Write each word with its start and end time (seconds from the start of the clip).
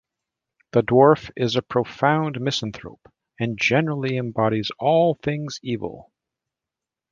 The 0.71 0.81
dwarf 0.81 1.29
is 1.37 1.55
a 1.55 1.61
profound 1.61 2.41
misanthrope 2.41 3.07
and 3.39 3.55
generally 3.55 4.17
embodies 4.17 4.71
all 4.79 5.13
things 5.13 5.59
evil. 5.61 6.11